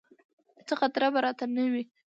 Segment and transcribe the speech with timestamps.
[0.67, 1.83] څه خطره به راته نه وي.